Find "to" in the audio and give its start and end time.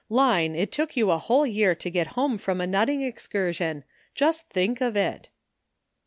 1.75-1.89